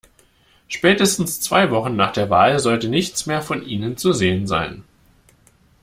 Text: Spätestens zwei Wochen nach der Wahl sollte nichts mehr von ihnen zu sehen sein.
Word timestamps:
Spätestens 0.67 1.41
zwei 1.41 1.69
Wochen 1.69 1.95
nach 1.95 2.11
der 2.11 2.31
Wahl 2.31 2.57
sollte 2.57 2.89
nichts 2.89 3.27
mehr 3.27 3.43
von 3.43 3.63
ihnen 3.63 3.97
zu 3.97 4.13
sehen 4.13 4.47
sein. 4.47 4.83